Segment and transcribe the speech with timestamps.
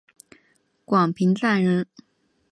[0.83, 1.85] 广平酂人。